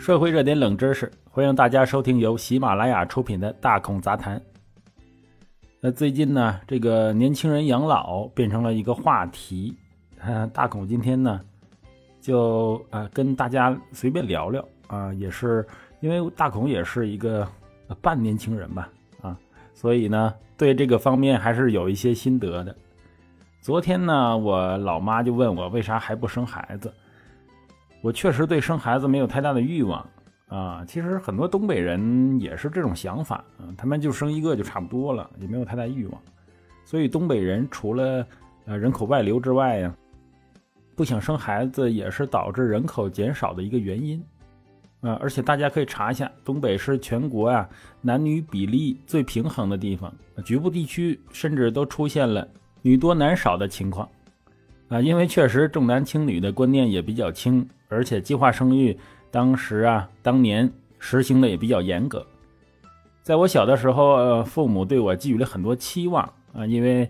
[0.00, 4.38] 社会热点冷知识，欢迎大家收听由喜马拉雅出品的《大孔杂谈》。
[5.78, 9.76] 那最近呢，这个年轻人养老变成了一个话题。
[10.54, 11.38] 大孔今天呢，
[12.18, 15.66] 就啊跟大家随便聊聊啊，也是
[16.00, 17.46] 因为大孔也是一个
[18.00, 18.90] 半年轻人吧
[19.20, 19.36] 啊，
[19.74, 22.74] 所以呢，对这个方面还是有一些心得的。
[23.60, 26.90] 昨天呢，我老妈就问我为啥还不生孩子。
[28.02, 30.06] 我确实对生孩子没有太大的欲望
[30.48, 30.84] 啊。
[30.86, 36.20] 其实很多东北人也是这种想法啊，他们就生一个就差不多了，也没有太大欲望。
[36.84, 38.26] 所以东北人除了
[38.64, 39.94] 呃人口外流之外呀，
[40.96, 44.22] 不想生孩子也是导致人口减少的一个原因
[45.00, 45.18] 啊。
[45.20, 47.68] 而且大家可以查一下，东北是全国呀
[48.00, 50.12] 男女比例最平衡的地方，
[50.44, 52.46] 局部地区甚至都出现了
[52.82, 54.08] 女多男少的情况。
[54.90, 58.98] 啊，因为确实重男轻女的观念也比较轻，而且计划生育
[59.30, 62.26] 当时啊，当年实行的也比较严格。
[63.22, 67.08] 在我小的时候，父母对我寄予了很多期望啊，因为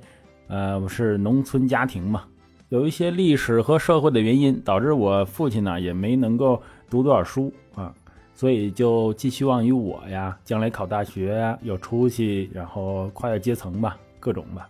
[0.48, 2.24] 呃我是农村家庭嘛，
[2.69, 7.94] 有一些历史和社会的原因，导致我父亲呢也没能够读多少书啊，
[8.34, 14.69] 所以就寄希望于我呀，将来考大学呀，有出息，然后跨越阶层吧，各种吧，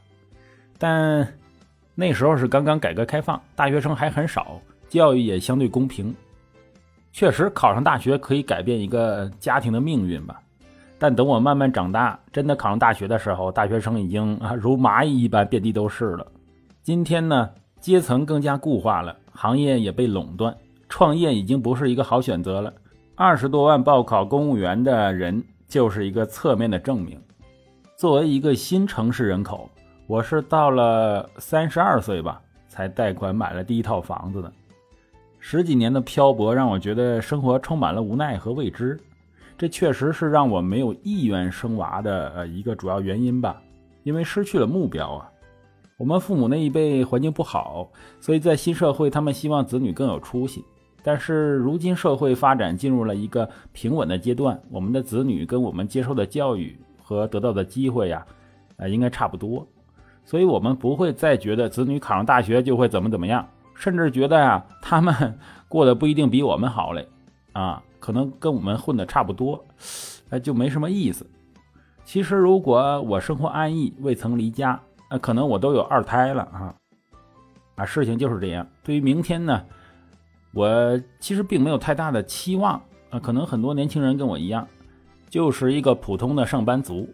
[0.78, 1.26] 但。
[2.00, 6.14] 那时候是刚刚改革开放，大学生还很少，教育也相对公平。
[7.12, 10.40] 确实，考上大学可以改变一个家庭的命运吧。
[10.98, 16.26] 但等我慢慢长大，真的考上大学的时候，大学生已经啊如蚂蚁一般遍地都是了。
[16.82, 20.56] 今天呢，阶层更加固化了，行业也被垄断，
[20.88, 22.72] 创业已经不是一个好选择了。
[23.14, 27.20] 二十多万报考公务员的人，就是一个侧面的证明。
[27.94, 29.68] 作为一个新城市人口。
[30.10, 34.52] 我是到了三十二岁吧，才贷款买了第一套房子的。
[35.38, 38.98] 十几年的漂泊让我觉得生活充满了无奈和未知，
[39.56, 43.62] 这确实是让我没有意愿生娃的呃一个主要原因吧。
[44.02, 45.30] 因为失去了目标啊。
[45.96, 47.88] 我们父母那一辈环境不好，
[48.18, 50.64] 所以在新社会他们希望子女更有出息。
[51.04, 58.26] 但是如今社会发展进入了一个平稳的阶段，我们的子女跟我们接受的教育和得到的机会呀，
[58.76, 59.64] 呃应该差不多。
[60.24, 65.38] 所以，我们不会再觉得子女考上大学就会怎么怎么样，甚至觉得呀， 他们
[65.68, 67.08] 过得不一定比我们好嘞，
[67.52, 69.64] 啊，可能跟我们混的差不多，
[70.28, 71.26] 哎，就没什么意思。
[72.04, 76.74] 其实，如果我生活安逸，未曾离家，那可能我都有二胎了啊，
[77.76, 78.66] 啊，事情就是这样。
[78.82, 79.64] 对于明天呢，
[80.52, 84.66] 我其实并没有太大的期望啊，可能很多年轻人跟我一样，
[85.28, 87.08] 就是一个普通的上班族。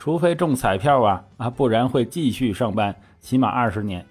[0.00, 4.02] 除非中彩票啊啊，不然会继续上班，起码二十年。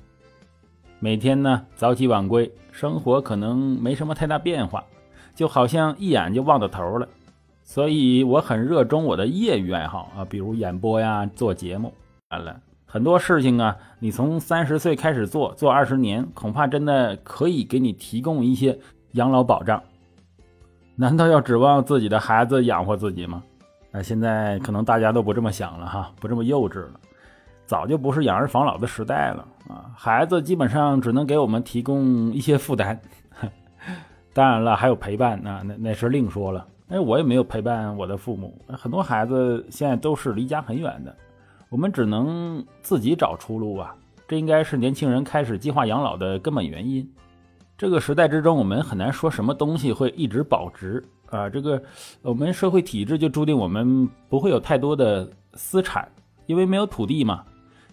[1.00, 4.84] 每天呢早起晚归，生活可能没什么太大变化，
[5.34, 7.10] 就好像一眼就望到头了。
[7.64, 11.92] 所以我很热衷我的业余爱好啊，比如演播呀、做节目。
[12.30, 18.78] 完了，很多事情啊，你从三十岁开始做，做二十年，恐怕真的可以给你提供一些
[19.14, 19.82] 养老保障。
[20.96, 23.42] 难道要指望自己的孩子养活自己吗？
[23.92, 27.00] 那，现在可能大家都不这么想了哈，不这么幼稚了，
[27.66, 29.90] 早就不是养儿防老的时代了啊！
[29.96, 33.00] 孩子基本上只能给我们提供一些负担，
[34.34, 36.66] 当然了，还有陪伴，那那那是另说了。
[36.90, 41.16] 哎，我也没有陪伴我的父母，很多孩子现在都是离家很远的，
[41.70, 43.96] 我们只能自己找出路啊！
[44.28, 47.08] 这应该是年轻人开始计划养老的根本原因。
[47.80, 51.02] 这个时代之中，我们很难说什么东西会一直保值。
[51.30, 51.82] 啊，这个
[52.22, 56.06] 我们社会体制就注定我们不会有太多的私产，
[56.46, 57.42] 因为没有土地嘛，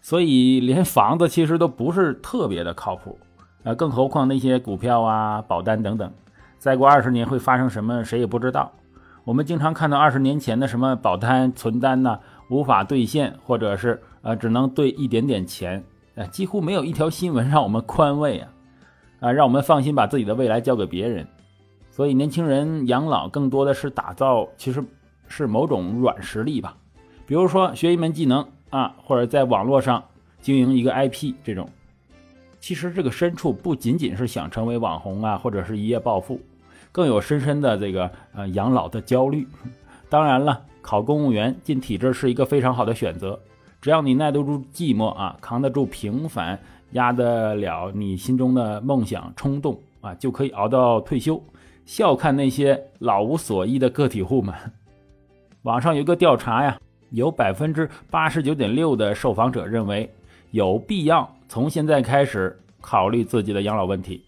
[0.03, 3.17] 所以连房子其实都不是特别的靠谱
[3.63, 6.13] 啊，更何况那些股票啊、保单等等，
[6.59, 8.73] 再过二十年会发生什么，谁也不知道。
[9.23, 12.19] 我们经常看到二十年前的什么保单、存单呢，
[12.51, 15.85] 无法兑现，或者是呃只能兑一点点钱，
[16.17, 18.49] 啊，几乎没有一条新闻让我们宽慰啊，
[19.27, 21.27] 啊，让我们放心把自己的未来交给别人。
[21.91, 24.85] 所以，年轻人养老更多的是打造，其实
[25.27, 26.77] 是某种软实力吧。
[27.27, 30.05] 比如说学一门技能啊，或者在网络上
[30.41, 31.69] 经营一个 IP 这种。
[32.61, 36.41] 其实这个深处不仅仅是想成为网红啊，或者是一夜暴富，
[36.93, 39.45] 更有深深的这个呃养老的焦虑。
[40.09, 43.41] 当然了，考公务员进体制是一个非常好的选择，
[43.81, 46.59] 只要你耐得住寂寞啊，扛得住平凡，
[46.93, 51.43] 压得了你心中的梦想冲动啊，就可以熬到退休。
[51.85, 54.55] 笑看那些老无所依的个体户们。
[55.63, 56.79] 网上有个调查呀，
[57.11, 60.13] 有百分之八十九点六的受访者认为
[60.51, 64.23] 有必要从现在开始考虑自己的养老问题。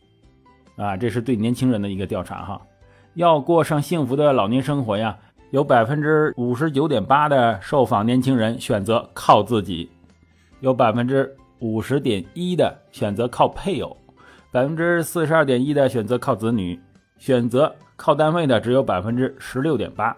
[0.76, 2.60] 啊，这是对年轻人的一个调查哈。
[3.14, 5.18] 要过上幸福的老年生活呀，
[5.50, 9.90] 有百分之五十九点八的受访年轻人选择靠自己，
[10.60, 13.96] 有百分之五十点一的选择靠配偶，
[14.50, 16.78] 百分之四十二点一的选择靠子女，
[17.18, 20.16] 选择靠单位的只有百分之十六点八。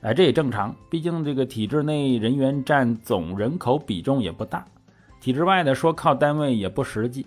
[0.00, 4.64] 哎，这也正常，毕竟这个体制内人员占总人口比重也不大，
[5.20, 7.26] 体制外的说靠单位也不实际。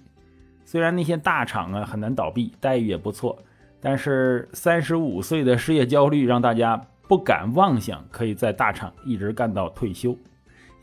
[0.65, 3.37] 虽然那些大厂啊很难倒闭，待遇也不错，
[3.79, 6.75] 但是三十五岁的失业焦虑让大家
[7.07, 10.17] 不敢妄想可以在大厂一直干到退休，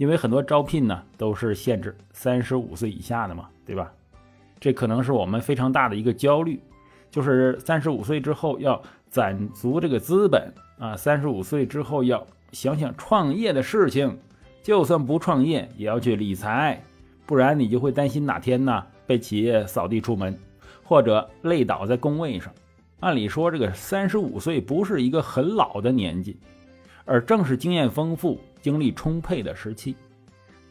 [0.02, 3.93] 因为很多招聘呢都是限制三十五岁以下的嘛，对吧？
[4.58, 6.60] 这可能是我们非常大的一个焦虑，
[7.08, 10.52] 就是三十五岁之后要攒足这个资本。
[10.76, 14.19] 啊，三十五岁之后要想想创业的事情，
[14.60, 16.82] 就算不创业也要去理财，
[17.25, 20.37] 不然你就会担心哪天呢被企业扫地出门，
[20.82, 22.52] 或者累倒在工位上。
[22.99, 26.37] 按理说，这个三十五岁不是一个很老的年纪，
[27.04, 29.94] 而正是经验丰富、精力充沛的时期。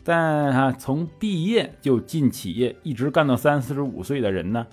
[0.04, 4.66] 但啊，从毕业就进企业，一直干到三四十五岁的人呢，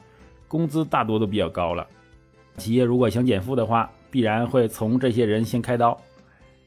[0.49, 1.87] 工资大多都比较高了。
[2.57, 5.95] 企业如果想减负的话，必然会从这些人先开刀。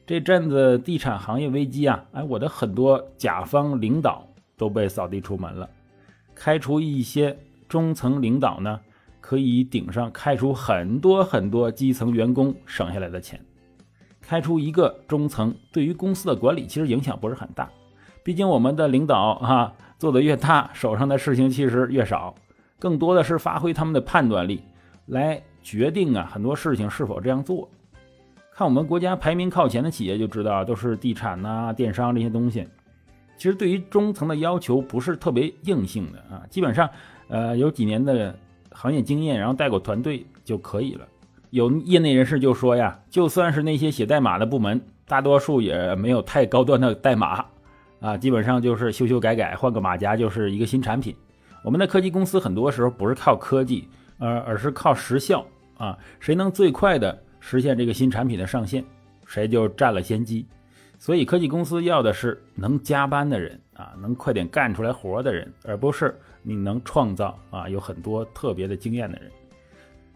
[0.06, 5.68] 这阵子地产行业危机啊，哎，我的很多甲方领导都被扫地出门了。
[6.34, 7.36] 开除一些
[7.68, 8.80] 中层领导呢，
[9.20, 13.40] 可以顶上开除很多很多基层员工省下来的钱。
[14.22, 17.68] 开出一个中层，对于公司的管理其实影响不是很大。
[18.22, 22.34] 毕竟我们的领导啊，做的越大，手上的事情其实越少，
[22.78, 24.62] 更多的是发挥他们的判断力
[25.06, 25.42] 来。
[25.64, 27.68] 决定啊，很多事情是否这样做，
[28.52, 32.66] 看我们国家排名靠前的企业就知道，都是地产呐、电商这些东西。
[33.36, 36.90] 其实对于中层的要求不是特别硬性的啊，基本上，
[37.28, 38.36] 呃，有几年的
[38.72, 41.06] 行业经验，然后带过团队就可以了。
[41.52, 47.44] 有业内人士就说呀，就算是那些写代码的部门，大多数也没有太高端的代码
[48.00, 51.14] 啊，基本上就是修修改改，换个马甲就是一个新产品。
[51.62, 53.88] 我们的科技公司很多时候不是靠科技。
[54.18, 55.44] 而而是靠时效
[55.76, 58.84] 啊，谁能最快的实现这个新产品的上线，
[59.26, 60.46] 谁就占了先机。
[60.96, 69.28] 所以科技公司要的是能加班的人啊，能快点干出来活的人，而不是你能创造啊有很多特别的经验的人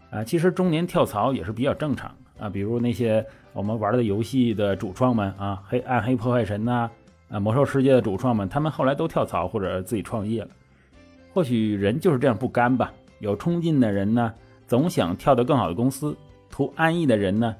[0.09, 0.23] 啊。
[0.23, 6.89] 其实中年跳槽也是比较正常啊，比如那些我们玩的游戏的主创们啊，黑暗黑破坏神呐，
[7.29, 10.49] 啊魔兽世界的主创们，他们后来都跳槽或者自己创业了。
[11.33, 12.91] 或许人就是这样不甘吧。
[13.19, 14.33] 有冲劲的人呢，
[14.67, 16.15] 总想跳到更好的公司；
[16.49, 17.55] 图安逸的人呢，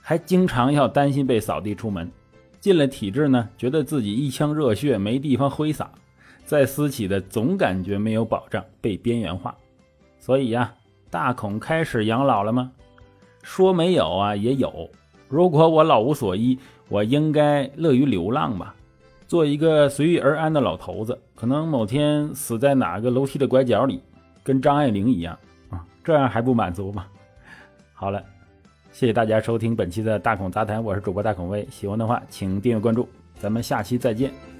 [0.00, 2.10] 还经常要担心被扫地出门。
[2.60, 5.90] 进了体制呢，觉得自己一腔热血没地方挥洒，
[6.44, 9.56] 在私企的总感觉没有保障，被边缘化。
[10.18, 10.72] 所以呀，
[11.12, 12.72] 大孔开始养老了吗？
[13.42, 14.88] 说没有啊，也有。
[15.28, 18.74] 如果我老无所依，我应该乐于流浪吧，
[19.28, 21.18] 做一个随遇而安的老头子。
[21.34, 24.00] 可能某天死在哪个楼梯的拐角里。
[24.42, 25.38] 跟张爱玲一样
[25.68, 27.04] 啊，这样还不满足吗？
[27.92, 28.24] 好了，
[28.90, 33.06] 谢谢大家收听本期的大孔杂谈，我是主播大孔威，喜欢的话请订阅关注，
[33.38, 34.51] 咱们下期再见。